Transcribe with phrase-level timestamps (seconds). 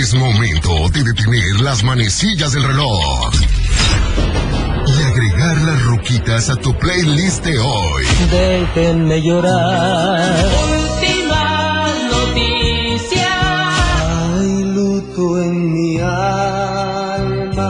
[0.00, 3.30] Es momento de detener las manecillas del reloj
[4.88, 8.04] y agregar las ruquitas a tu playlist de hoy.
[8.28, 10.46] Déjenme llorar.
[10.72, 13.28] Última noticia.
[14.34, 17.68] Hay luto en mi alma.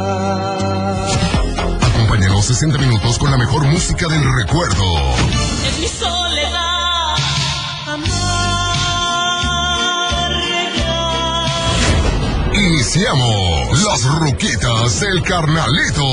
[1.83, 5.44] Acompáñanos 60 minutos con la mejor música del recuerdo.
[12.95, 16.05] Iniciamos las ruquitas del carnalito.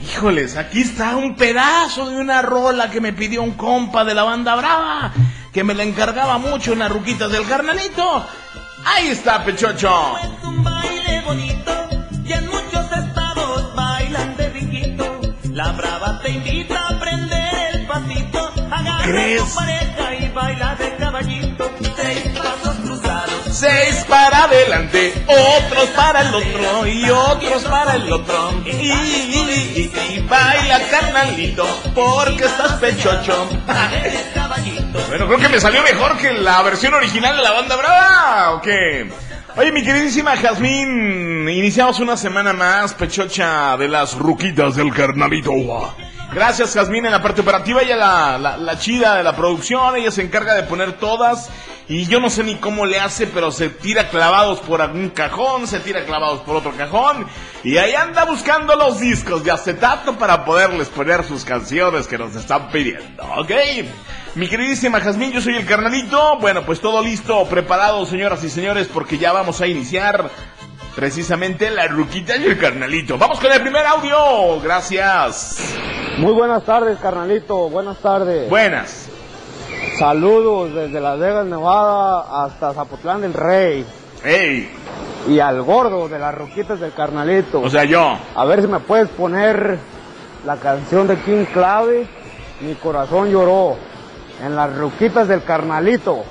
[0.00, 4.22] Híjoles, aquí está un pedazo de una rola que me pidió un compa de la
[4.22, 5.12] banda brava,
[5.58, 8.24] que me la encargaba mucho en las ruquitas del carnalito.
[8.84, 10.16] Ahí está, Pechocho.
[10.22, 11.72] Es un baile bonito
[12.24, 15.20] y en muchos estados bailan de riquito.
[15.50, 18.52] La brava te invita a aprender el pasito.
[18.70, 19.04] Agarra
[19.38, 21.70] tu pareja y baila de caballito.
[21.96, 23.42] Seis pasos cruzados.
[23.50, 28.62] Seis para adelante, otros para el otro y otros para el otro.
[28.64, 33.48] Y, y- y- y baila carnalito, porque estás pechocho.
[34.92, 38.62] Bueno, creo que me salió mejor que la versión original de la banda brava, ¿o?
[39.56, 45.52] Oye, mi queridísima Jazmín, iniciamos una semana más, pechocha de las ruquitas del carnalito.
[46.32, 50.10] Gracias, Jazmín, en la parte operativa, ella la, la, la chida de la producción, ella
[50.10, 51.50] se encarga de poner todas,
[51.88, 55.66] y yo no sé ni cómo le hace, pero se tira clavados por algún cajón,
[55.66, 57.26] se tira clavados por otro cajón,
[57.64, 62.34] y ahí anda buscando los discos de acetato para poderles poner sus canciones que nos
[62.36, 63.50] están pidiendo, ¿ok?
[64.34, 66.38] Mi queridísima Jazmín, yo soy el carnalito.
[66.40, 70.30] Bueno, pues todo listo, preparado, señoras y señores, porque ya vamos a iniciar
[70.94, 73.18] precisamente la ruquita y el carnalito.
[73.18, 74.60] Vamos con el primer audio.
[74.60, 75.74] Gracias.
[76.18, 77.68] Muy buenas tardes, carnalito.
[77.68, 78.48] Buenas tardes.
[78.48, 79.08] Buenas.
[79.98, 83.84] Saludos desde Las Vegas, Nevada, hasta Zapotlán del Rey.
[84.24, 84.70] Hey,
[85.28, 87.60] Y al gordo de las roquitas del carnalito.
[87.60, 88.16] o sea, yo.
[88.36, 89.78] A ver si me puedes poner
[90.46, 92.06] la canción de King Clave,
[92.60, 93.76] Mi corazón lloró,
[94.42, 96.24] en las roquitas del carnalito.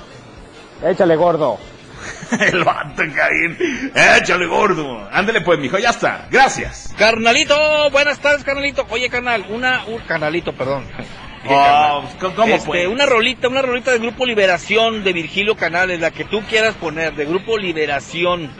[0.84, 1.58] Échale, gordo.
[2.40, 3.56] El vato, Caín.
[3.94, 5.08] Échale gordo.
[5.10, 6.28] Ándale pues, mijo, ya está.
[6.30, 6.94] Gracias.
[6.96, 7.56] Carnalito,
[7.90, 8.86] buenas tardes, carnalito.
[8.90, 10.84] Oye, carnal, una, un carnalito, perdón.
[11.44, 12.02] Oh, carnal.
[12.34, 12.88] ¿Cómo Este, pues?
[12.88, 17.14] Una rolita, una rolita de Grupo Liberación de Virgilio Canales, la que tú quieras poner,
[17.14, 18.50] de Grupo Liberación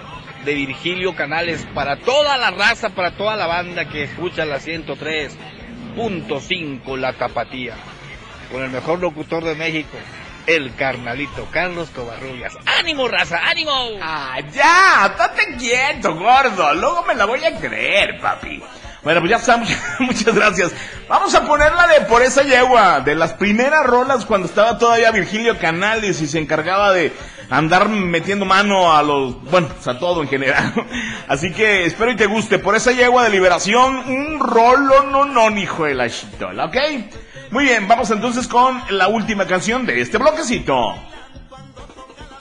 [0.44, 6.96] de Virgilio Canales, para toda la raza, para toda la banda que escucha la 103.5
[6.96, 7.74] La Tapatía,
[8.50, 9.96] con el mejor locutor de México,
[10.46, 12.56] el carnalito, Carlos Covarrubias.
[12.78, 13.72] ¡Ánimo, raza, ánimo!
[14.00, 16.74] Ah, ya, estate quieto, gordo.
[16.74, 18.62] Luego me la voy a creer, papi.
[19.02, 19.56] Bueno, pues ya está,
[20.00, 20.72] muchas, gracias.
[21.08, 25.58] Vamos a ponerla de Por esa yegua, de las primeras rolas cuando estaba todavía Virgilio
[25.58, 27.12] Canales y se encargaba de
[27.50, 30.72] andar metiendo mano a los, bueno, pues a todo en general.
[31.28, 32.58] Así que espero y te guste.
[32.58, 36.76] Por esa yegua de liberación, un rolo no no, hijo de la chitola, ¿ok?
[37.50, 40.94] Muy bien, vamos entonces con la última canción de este bloquecito.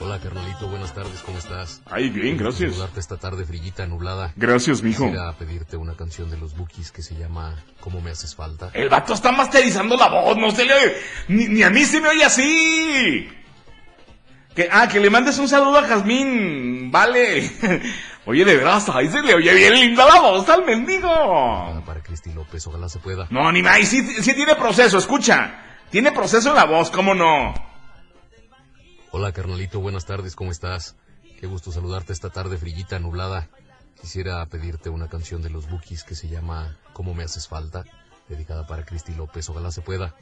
[0.00, 1.82] Hola carnalito, buenas tardes, ¿cómo estás?
[1.90, 2.72] Ay, bien, gracias.
[2.72, 4.32] Saludarte esta tarde frillita, nublada.
[4.36, 5.04] Gracias, mijo.
[5.04, 8.70] Quisiera pedirte una canción de los Bookies que se llama ¿Cómo me haces falta?
[8.74, 10.96] El vato está masterizando la voz, no se le oye.
[11.28, 13.28] Ni, ni a mí se me oye así.
[14.54, 16.90] Que, ah, que le mandes un saludo a Jazmín.
[16.90, 17.50] Vale.
[18.28, 21.77] Oye, de veras, ahí se le oye bien linda la voz al mendigo.
[22.08, 23.26] Cristi López, ojalá se pueda.
[23.30, 25.62] No, ni más, sí, sí tiene proceso, escucha.
[25.90, 27.54] Tiene proceso en la voz, ¿cómo no?
[29.10, 30.96] Hola carnalito, buenas tardes, ¿cómo estás?
[31.38, 33.48] Qué gusto saludarte esta tarde frillita, nublada.
[34.00, 37.84] Quisiera pedirte una canción de los Bookies que se llama ¿Cómo me haces falta?
[38.28, 40.14] Dedicada para Cristi López, ojalá se pueda.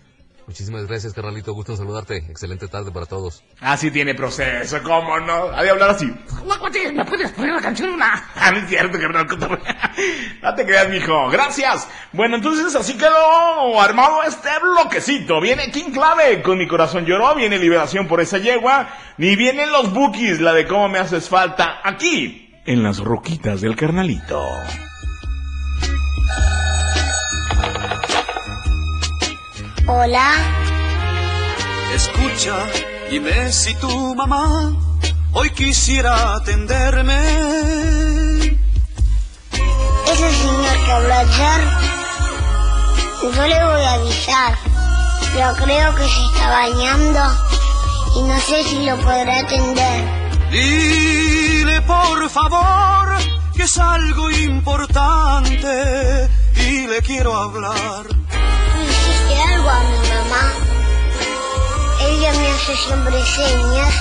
[0.46, 2.18] Muchísimas gracias, carnalito, gusto en saludarte.
[2.18, 3.42] Excelente tarde para todos.
[3.60, 5.48] Ah, sí tiene proceso, ¿cómo no?
[5.50, 6.06] Ha de hablar así.
[6.94, 8.30] ¿Me puedes poner la canción una?
[8.36, 9.26] Ah, no es cierto, carnal.
[10.42, 11.28] No te creas, mijo.
[11.30, 11.88] Gracias.
[12.12, 15.40] Bueno, entonces así quedó armado este bloquecito.
[15.40, 17.34] Viene King Clave con Mi Corazón Lloró.
[17.34, 18.88] Viene Liberación por esa yegua.
[19.18, 21.80] Ni vienen los bookies, la de cómo me haces falta.
[21.82, 24.40] Aquí, en las roquitas del carnalito.
[29.88, 30.32] Hola,
[31.94, 32.56] Escucha,
[33.08, 34.72] dime si tu mamá
[35.32, 37.18] hoy quisiera atenderme.
[40.12, 41.60] ese señor que habló ayer,
[43.22, 44.58] yo le voy a avisar,
[45.32, 47.20] pero creo que se está bañando
[48.16, 50.04] y no sé si lo podrá atender.
[50.50, 53.16] Dile por favor
[53.54, 58.25] que es algo importante y le quiero hablar.
[59.66, 60.52] ¿Tú hiciste algo a mi mamá?
[62.00, 63.94] Ella me hace siempre señas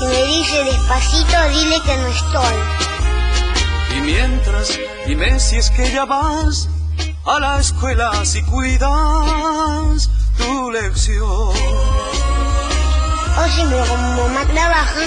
[0.00, 2.56] y me dice despacito, dile que no estoy.
[3.96, 6.68] Y mientras, dime si es que ya vas
[7.26, 10.08] a la escuela si cuidas
[10.38, 11.28] tu lección.
[13.38, 15.06] O siempre como mamá trabaja,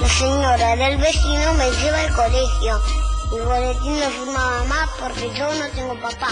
[0.00, 2.82] la señora del vecino me lleva al colegio.
[3.30, 6.30] Mi boletín lo firma mamá porque yo no tengo papá.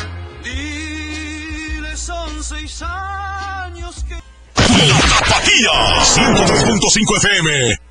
[2.43, 4.15] Seis años que...
[4.15, 5.71] La Tapatía
[6.03, 7.90] 103.5 FM.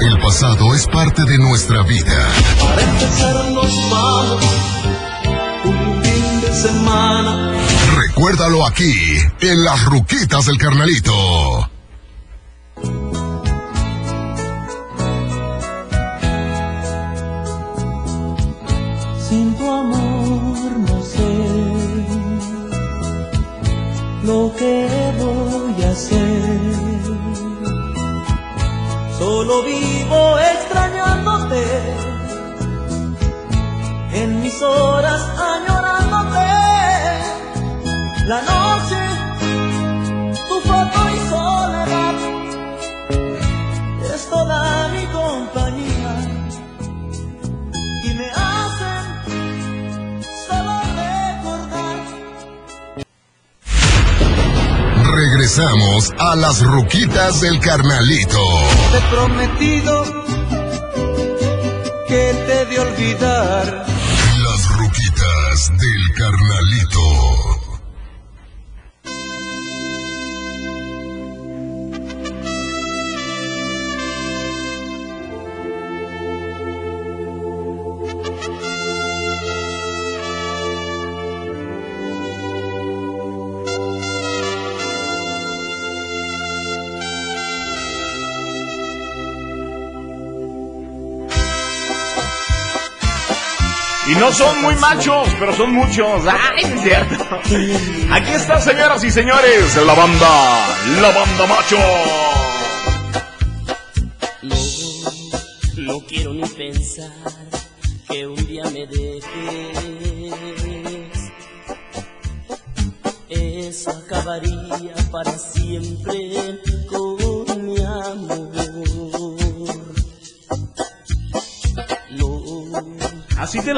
[0.00, 2.28] El pasado es parte de nuestra vida.
[2.60, 4.44] Para empezar nos vamos,
[5.64, 7.52] un fin de semana.
[7.96, 8.94] Recuérdalo aquí,
[9.40, 11.12] en las Ruquitas del Carnalito.
[55.60, 58.38] A las Ruquitas del Carnalito.
[58.92, 60.04] Te he prometido
[62.06, 63.97] que te de olvidar.
[94.08, 96.22] Y no son muy machos, pero son muchos.
[96.26, 97.40] ¡Ay, es cierto!
[98.10, 100.66] Aquí está, señoras y señores, la banda,
[101.00, 102.37] la banda macho.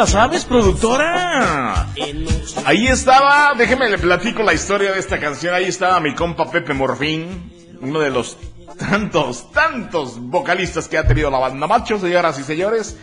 [0.00, 1.87] La sabes, productora.
[2.64, 5.52] Ahí estaba, déjeme le platico la historia de esta canción.
[5.52, 7.52] Ahí estaba mi compa Pepe Morfín,
[7.83, 8.38] uno de los
[8.78, 12.97] tantos, tantos vocalistas que ha tenido la banda macho, señoras y señores.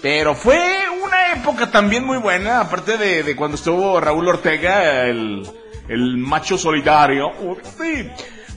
[0.00, 0.60] Pero fue
[1.04, 5.44] una época también muy buena, aparte de, de cuando estuvo Raúl Ortega, el,
[5.88, 7.30] el macho solidario.
[7.40, 8.08] Uh, sí.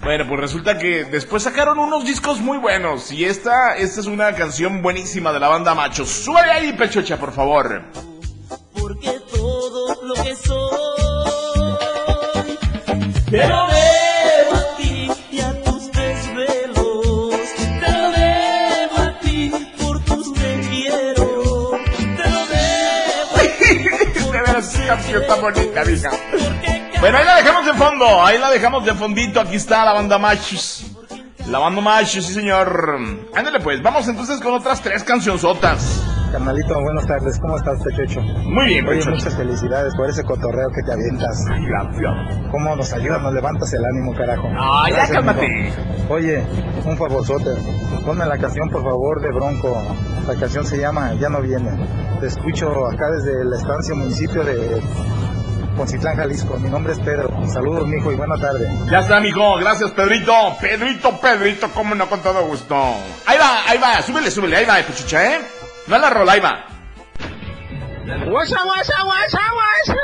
[0.05, 3.11] Bueno, pues resulta que después sacaron unos discos muy buenos.
[3.11, 6.05] Y esta, esta es una canción buenísima de la banda macho.
[6.05, 7.81] Sube ahí, pechocha, por favor.
[8.79, 10.77] porque todo lo que soy
[13.31, 17.35] te lo debo a ti y a tus desvelos
[17.79, 23.37] te lo debo a ti por tus te quiero te lo debo
[24.13, 26.74] De veras, esa canción está bonita, mija.
[27.05, 29.39] Bueno, ahí la dejamos de fondo, ahí la dejamos de fondito.
[29.39, 30.87] Aquí está la banda Machos.
[31.47, 32.97] La banda Machos, sí señor.
[33.35, 36.03] Ándale pues, vamos entonces con otras tres cancionzotas.
[36.31, 37.39] Carnalito, buenas tardes.
[37.39, 38.21] ¿Cómo estás, Pechocho?
[38.21, 39.11] Muy bien, Oye, Pechocho.
[39.11, 41.45] muchas felicidades por ese cotorreo que te avientas.
[41.45, 42.49] Gracias.
[42.49, 43.21] ¿Cómo nos ayudas?
[43.21, 44.49] Nos levantas el ánimo, carajo.
[44.57, 45.45] Ah, ya cálmate.
[45.45, 45.75] amigo.
[46.09, 46.43] Oye,
[46.85, 47.51] un favorzote.
[48.03, 49.79] Ponme la canción, por favor, de Bronco.
[50.27, 51.69] La canción se llama Ya no viene.
[52.19, 54.81] Te escucho acá desde la estancia municipio de
[55.75, 56.57] Poncitlán, Jalisco.
[56.57, 57.29] Mi nombre es Pedro.
[57.51, 58.67] Saludos, mijo, y buena tarde.
[58.89, 59.57] Ya está, mijo.
[59.57, 60.57] Gracias, Pedrito.
[60.59, 62.75] Pedrito, Pedrito, cómo no, con todo gusto.
[63.25, 64.01] Ahí va, ahí va.
[64.01, 64.57] Súbele, súbele.
[64.57, 65.41] Ahí va, Pechucha, ¿eh?
[65.87, 66.65] No la rola, ahí va.
[68.29, 69.95] Guasa, guasa, guasa, guasa.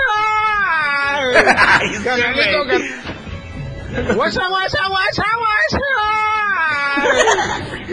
[4.15, 5.81] Guasa, guasa, guasa, guasa.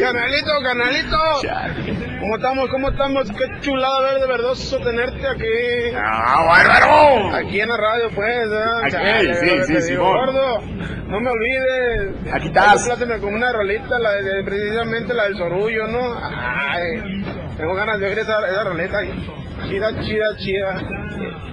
[0.00, 1.18] Canalito, canalito.
[2.20, 2.68] ¿Cómo estamos?
[2.70, 3.30] ¿Cómo estamos?
[3.32, 5.96] Qué chulada verde verdoso tenerte aquí.
[5.96, 7.34] ¡Ah, bárbaro!
[7.36, 8.50] Aquí en la radio, pues.
[8.50, 8.82] ¿verdad?
[8.82, 10.12] Aquí, Chale, sí, sí, Simón.
[10.16, 10.60] Gordo,
[11.08, 12.32] no me olvides.
[12.32, 12.84] Aquí estás.
[12.86, 16.16] Plátame con una rolita, la de, precisamente la del sorullo, ¿no?
[16.20, 17.22] Ay,
[17.56, 18.98] tengo ganas de oír esa, esa rolita.
[19.68, 20.74] Chida, chida, chida.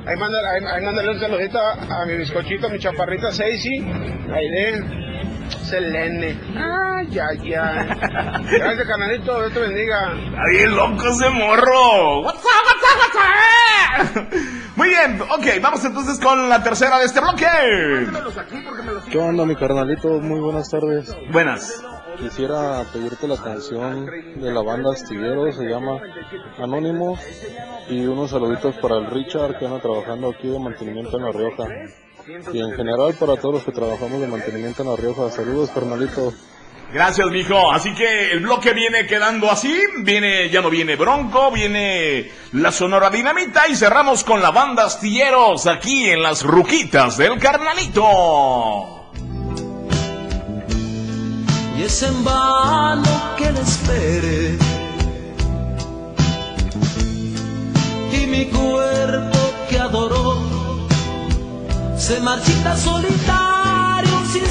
[0.06, 3.80] Ahí mándale, ahí, ahí mándale un saludito a, a mi bizcochito, a mi chaparrita Seisi.
[4.32, 5.05] Aide.
[5.64, 6.40] Selene.
[6.56, 7.88] Ay, ay, ay.
[8.60, 9.40] Gracias, canalito.
[9.40, 10.14] Dios te bendiga.
[10.14, 12.22] Está bien loco ese morro.
[12.22, 14.56] What's up, what's up, what's up?
[14.76, 17.46] Muy bien, ok, vamos entonces con la tercera de este bloque.
[19.10, 20.20] ¿Qué onda, mi carnalito?
[20.20, 21.16] Muy buenas tardes.
[21.32, 21.82] Buenas.
[22.18, 26.00] Quisiera pedirte la canción de la banda Astillero, se llama
[26.58, 27.18] Anónimo,
[27.90, 31.66] y unos saluditos para el Richard que anda trabajando aquí de mantenimiento en La Rioja.
[32.28, 35.30] Y en general para todos los que trabajamos de mantenimiento en La Rioja.
[35.30, 36.34] Saludos, carnalito.
[36.92, 37.72] Gracias, mijo.
[37.72, 39.78] Así que el bloque viene quedando así.
[40.00, 45.68] Viene, ya no viene Bronco, viene la Sonora Dinamita y cerramos con la banda Astilleros
[45.68, 48.96] aquí en las Ruquitas del Carnalito.
[51.78, 54.75] y es en vano que le espere.
[62.66, 64.46] Se marchita solitario sin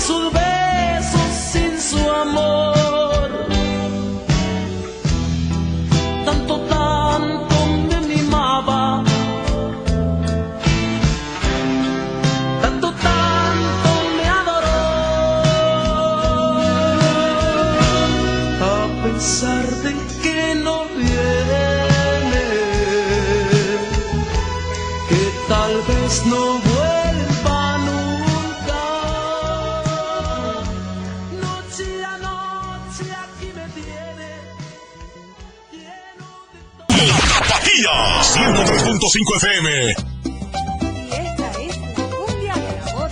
[37.38, 39.90] Tapatía 103.5 FM.
[39.90, 43.10] Esta es la cumbia de la.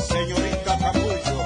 [0.00, 1.38] Señorita Capullo,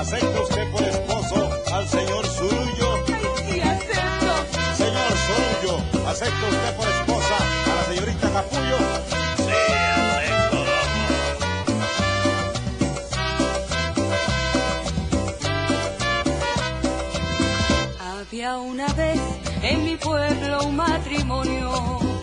[0.00, 3.06] ¿acepta usted por esposo al señor Surullo?
[3.06, 4.34] Sí, acepto.
[4.76, 5.74] Señor Surullo,
[6.08, 9.15] ¿acepta usted por esposa a la señorita Capullo?
[18.54, 19.20] Una vez
[19.62, 22.15] en mi pueblo un matrimonio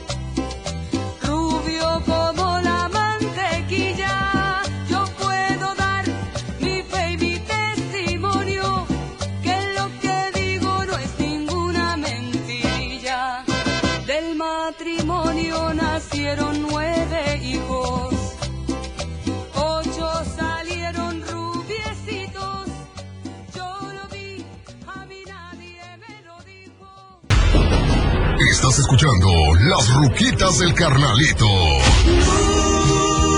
[29.03, 31.45] escuchando Las Ruquitas del Carnalito.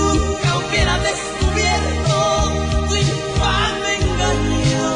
[0.08, 2.52] Nunca hubiera descubierto
[2.88, 4.88] tu infame engaño.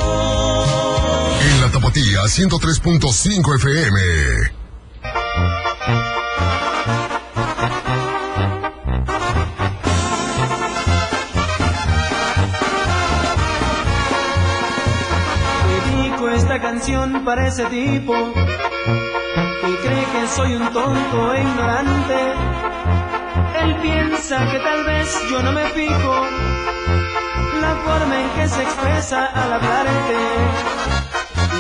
[1.41, 4.01] En la Tapatía 103.5 FM.
[15.69, 18.15] Dedico esta canción para ese tipo
[20.37, 22.19] soy un tonto e ignorante.
[23.63, 26.15] Él piensa que tal vez yo no me fijo
[27.61, 30.21] la forma en que se expresa al hablarte.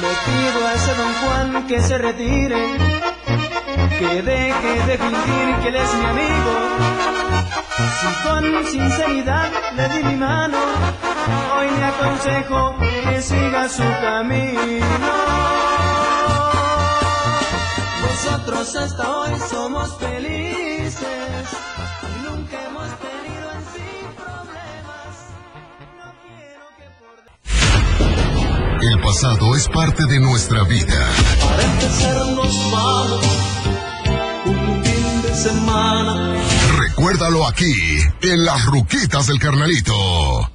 [0.02, 2.62] Le pido a ese don Juan que se retire,
[3.98, 6.52] que deje de fingir que él es mi amigo.
[8.00, 10.58] Si con sinceridad le di mi mano,
[11.56, 15.89] hoy le aconsejo que siga su camino.
[18.30, 20.94] Nosotros hasta hoy somos felices
[22.22, 25.16] nunca hemos tenido en sí problemas.
[28.82, 31.10] El pasado es parte de nuestra vida.
[31.40, 33.26] Para empezar nos vamos
[34.46, 36.36] un fin de semana.
[36.78, 37.74] Recuérdalo aquí,
[38.22, 40.49] en Las Ruquitas del Carnalito.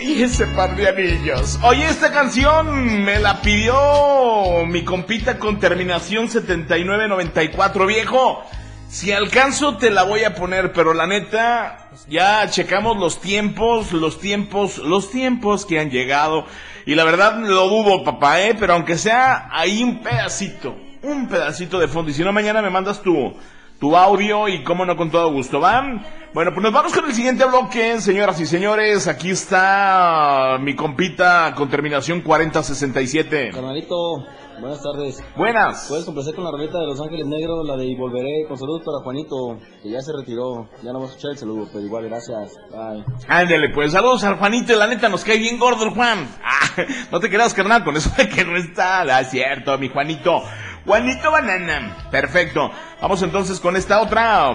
[0.00, 1.58] Y ese par de anillos.
[1.62, 8.42] Oye, esta canción me la pidió mi compita con terminación 7994, viejo.
[8.88, 14.20] Si alcanzo te la voy a poner, pero la neta, ya checamos los tiempos, los
[14.20, 16.46] tiempos, los tiempos que han llegado.
[16.86, 21.78] Y la verdad lo dudo, papá, eh, pero aunque sea ahí un pedacito, un pedacito
[21.78, 22.10] de fondo.
[22.10, 23.34] Y si no, mañana me mandas tu,
[23.82, 26.06] tu audio y cómo no con todo gusto, ¿van?
[26.32, 29.08] Bueno, pues nos vamos con el siguiente bloque, señoras y señores.
[29.08, 33.50] Aquí está mi compita con terminación 4067.
[33.52, 34.24] Carnalito,
[34.60, 35.20] buenas tardes.
[35.36, 35.86] Buenas.
[35.88, 38.82] Puedes complacer con la roleta de Los Ángeles Negros, la de Y Volveré, con saludos
[38.84, 40.68] para Juanito, que ya se retiró.
[40.84, 42.52] Ya no va a escuchar el saludo, pero igual, gracias.
[42.70, 43.04] Bye.
[43.26, 46.28] Ándale, pues saludos al Juanito, la neta nos cae bien gordo el Juan.
[46.44, 49.88] Ah, no te creas, carnal, con eso de que no está, ah, es cierto, mi
[49.88, 50.40] Juanito.
[50.86, 51.96] Juanito Banana.
[52.10, 52.70] Perfecto.
[53.00, 54.54] Vamos entonces con esta otra.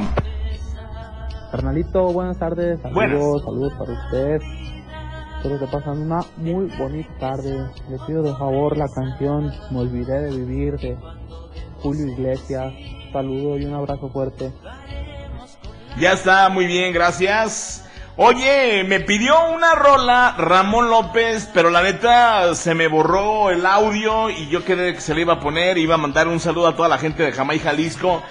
[1.52, 2.80] Carnalito, buenas tardes.
[2.82, 3.44] Saludos, Buenas.
[3.44, 4.42] saludos para usted.
[5.38, 7.70] Espero que pasen una muy bonita tarde.
[7.90, 10.98] Le pido de favor la canción Me olvidé de vivir de
[11.82, 12.74] Julio Iglesias.
[13.14, 14.52] Saludo y un abrazo fuerte.
[16.00, 17.87] Ya está, muy bien, gracias.
[18.20, 24.32] Oye, me pidió una rola Ramón López, pero la neta se me borró el audio
[24.32, 26.76] y yo quedé que se le iba a poner, iba a mandar un saludo a
[26.76, 28.24] toda la gente de Jamaica, Jalisco.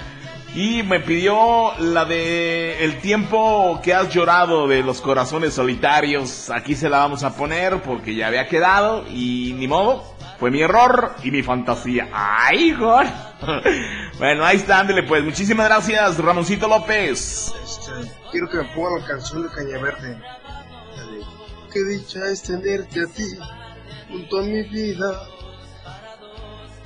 [0.56, 6.50] Y me pidió la de El tiempo que has llorado de los corazones solitarios.
[6.50, 10.15] Aquí se la vamos a poner porque ya había quedado y ni modo.
[10.38, 12.08] Fue mi error y mi fantasía.
[12.12, 13.06] ¡Ay, Igor!
[14.18, 15.24] bueno, ahí está, ándele pues.
[15.24, 17.52] Muchísimas gracias, Ramoncito López.
[17.64, 17.92] Este,
[18.30, 20.18] quiero que me pongan la canción de Caña Verde.
[21.72, 23.24] Qué dicha es tenerte a ti
[24.10, 25.20] junto a mi vida.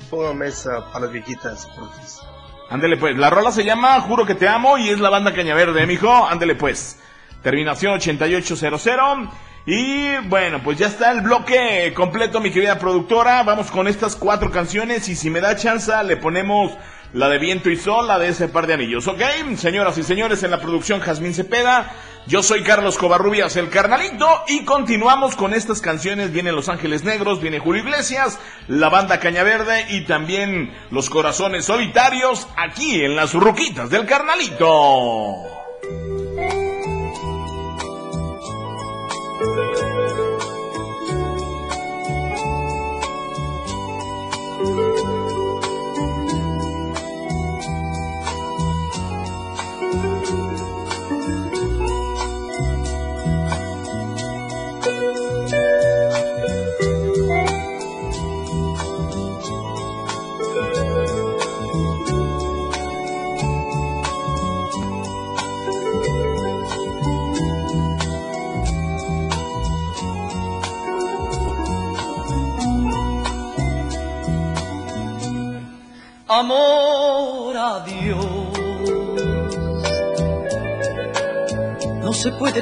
[0.09, 2.19] Póngame esa para las viejitas, porfis.
[2.69, 5.85] Ándele pues, la rola se llama Juro que te amo y es la banda Cañaverde,
[5.85, 6.25] mijo.
[6.25, 6.99] Ándele pues.
[7.41, 9.29] Terminación 8800.
[9.65, 13.43] Y bueno, pues ya está el bloque completo, mi querida productora.
[13.43, 16.71] Vamos con estas cuatro canciones y si me da chance le ponemos
[17.13, 19.21] la de Viento y Sol, la de ese par de anillos, ¿ok?
[19.57, 21.91] Señoras y señores, en la producción Jazmín Cepeda.
[22.27, 26.31] Yo soy Carlos Covarrubias, el carnalito, y continuamos con estas canciones.
[26.31, 32.47] Vienen Los Ángeles Negros, viene Julio Iglesias, la banda Cañaverde y también Los Corazones Solitarios
[32.57, 35.35] aquí en las ruquitas del carnalito.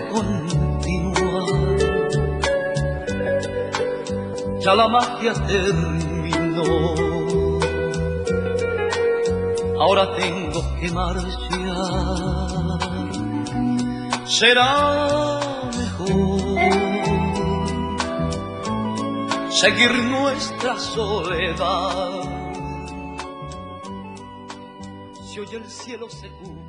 [0.09, 1.79] Continuar.
[4.59, 6.93] Ya la magia terminó.
[9.79, 11.29] Ahora tengo que marchar.
[14.25, 15.39] Será
[15.77, 16.39] mejor
[19.49, 22.23] seguir nuestra soledad.
[25.23, 26.68] Si hoy el cielo se cubrió.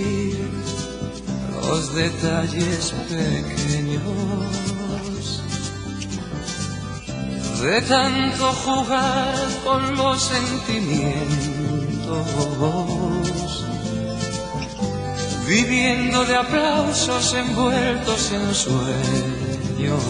[1.71, 4.03] los detalles pequeños.
[7.61, 11.15] De tanto jugar con los sentimientos,
[15.47, 20.03] viviendo de aplausos envueltos en sueños.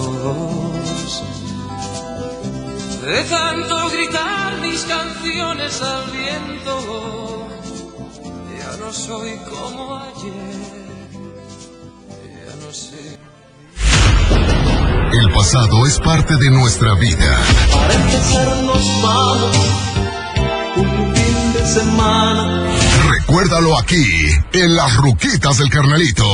[3.06, 7.48] De tanto gritar mis canciones al viento,
[8.58, 10.81] ya no soy como ayer,
[12.74, 13.20] sé.
[15.14, 17.40] El pasado es parte de nuestra vida.
[17.72, 19.58] Para empezar nos vamos
[20.78, 22.68] un fin de semana.
[23.10, 24.06] Recuérdalo aquí,
[24.54, 26.26] en las ruquitas del carnalito.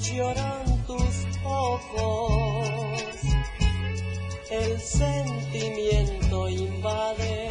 [0.00, 2.98] Lloran tus ojos,
[4.50, 7.50] el sentimiento invade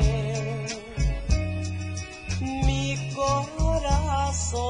[2.39, 4.63] mi corazón.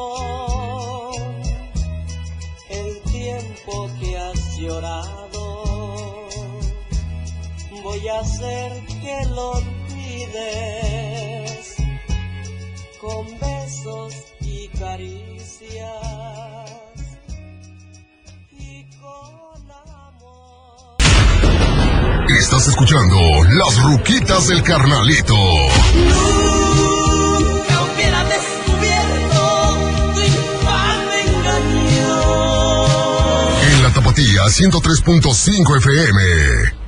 [2.70, 5.64] El tiempo que has llorado,
[7.84, 9.76] voy a hacer que lo olvides
[13.00, 16.85] con besos y caricias.
[22.30, 23.18] Estás escuchando
[23.52, 25.36] Las Ruquitas del Carnalito.
[27.36, 29.78] Nunca hubiera descubierto
[30.14, 32.18] tu infame engaño.
[33.62, 36.85] En la Tapatía 103.5 FM.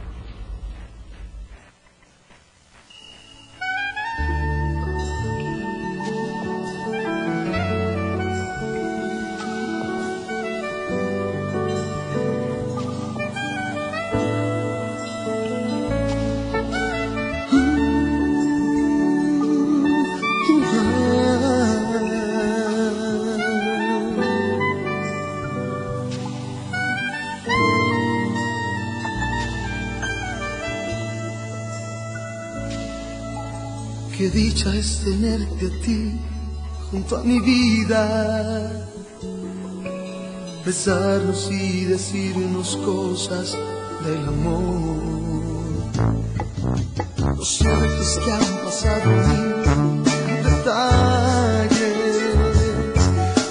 [35.66, 36.20] A ti
[36.92, 38.86] junto a mi vida.
[40.66, 43.58] Besarnos y decirnos cosas
[44.06, 44.98] del amor.
[47.38, 49.10] Lo cierto que han pasado
[50.06, 51.98] mil detalles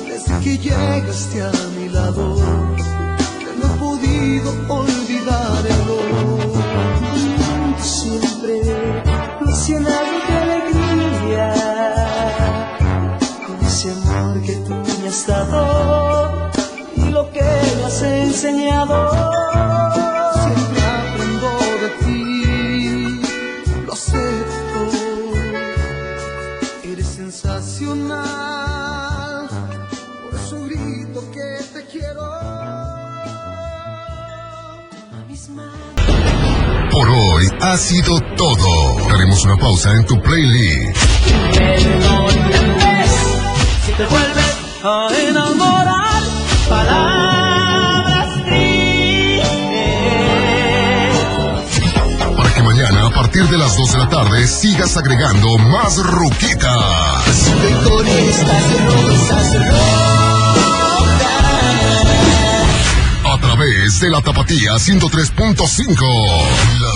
[0.08, 2.36] desde que llegaste a mi lado.
[3.38, 6.54] Que no he podido olvidar el olor.
[7.80, 8.54] Siempre
[9.40, 10.15] nos llenado
[17.96, 19.11] has enseñado.
[20.35, 21.48] Siempre aprendo
[21.82, 23.20] de ti,
[23.87, 24.80] lo acepto.
[26.85, 28.18] Eres sensacional,
[30.22, 32.22] por eso grito que te quiero.
[36.90, 39.09] Por hoy ha sido todo.
[39.11, 40.96] Haremos una pausa en tu playlist.
[43.85, 46.22] Si te vuelves a enamorar,
[46.68, 47.15] palabras
[53.37, 56.72] partir de las 2 de la tarde sigas agregando más ruquitas.
[63.25, 65.59] A través de la Tapatía 103.5.
[66.81, 66.95] Las